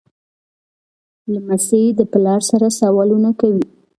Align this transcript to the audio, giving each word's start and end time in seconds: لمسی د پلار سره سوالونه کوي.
لمسی 1.33 1.83
د 1.99 2.01
پلار 2.11 2.41
سره 2.49 2.67
سوالونه 2.79 3.29
کوي. 3.39 3.65